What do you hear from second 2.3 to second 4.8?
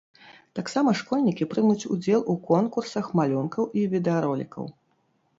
у конкурсах малюнкаў і відэаролікаў.